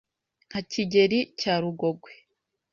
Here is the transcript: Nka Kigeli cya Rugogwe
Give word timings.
Nka 0.47 0.59
Kigeli 0.71 1.19
cya 1.39 1.53
Rugogwe 1.61 2.11